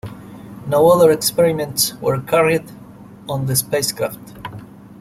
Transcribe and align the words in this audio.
No 0.65 0.89
other 0.89 1.11
experiments 1.11 1.93
were 2.01 2.19
carried 2.19 2.65
on 3.29 3.45
the 3.45 3.55
spacecraft. 3.55 4.31